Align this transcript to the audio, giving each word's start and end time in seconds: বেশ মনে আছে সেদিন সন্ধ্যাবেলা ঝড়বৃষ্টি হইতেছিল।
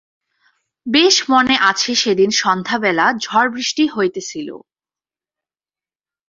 বেশ 0.85 1.15
মনে 1.29 1.55
আছে 1.61 1.91
সেদিন 1.95 2.29
সন্ধ্যাবেলা 2.41 3.05
ঝড়বৃষ্টি 3.21 3.83
হইতেছিল। 3.87 4.49